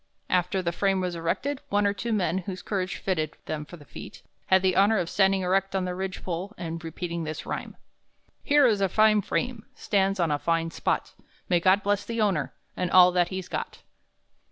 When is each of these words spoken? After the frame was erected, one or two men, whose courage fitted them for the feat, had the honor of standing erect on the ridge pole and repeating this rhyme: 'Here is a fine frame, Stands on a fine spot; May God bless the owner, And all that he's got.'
After 0.31 0.63
the 0.63 0.71
frame 0.71 0.99
was 0.99 1.13
erected, 1.13 1.61
one 1.69 1.85
or 1.85 1.93
two 1.93 2.11
men, 2.11 2.39
whose 2.39 2.63
courage 2.63 2.95
fitted 2.97 3.37
them 3.45 3.65
for 3.65 3.77
the 3.77 3.85
feat, 3.85 4.23
had 4.47 4.63
the 4.63 4.75
honor 4.75 4.97
of 4.97 5.11
standing 5.11 5.41
erect 5.41 5.75
on 5.75 5.85
the 5.85 5.93
ridge 5.93 6.23
pole 6.23 6.55
and 6.57 6.83
repeating 6.83 7.23
this 7.23 7.45
rhyme: 7.45 7.77
'Here 8.41 8.65
is 8.65 8.81
a 8.81 8.89
fine 8.89 9.21
frame, 9.21 9.63
Stands 9.75 10.19
on 10.19 10.31
a 10.31 10.39
fine 10.39 10.71
spot; 10.71 11.13
May 11.49 11.59
God 11.59 11.83
bless 11.83 12.03
the 12.03 12.19
owner, 12.19 12.51
And 12.75 12.89
all 12.89 13.11
that 13.11 13.27
he's 13.27 13.47
got.' 13.47 13.83